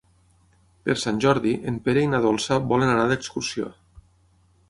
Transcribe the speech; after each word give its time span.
Per 0.87 0.95
Sant 1.01 1.19
Jordi 1.25 1.51
en 1.73 1.77
Pere 1.87 2.05
i 2.05 2.09
na 2.15 2.23
Dolça 2.25 2.59
volen 2.73 2.93
anar 2.95 3.05
d'excursió. 3.13 3.71